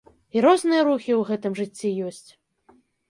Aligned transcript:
І 0.37 0.41
розныя 0.45 0.81
рухі 0.87 1.13
ў 1.19 1.29
гэтым 1.31 1.53
жыцці 1.59 1.93
ёсць. 2.09 2.29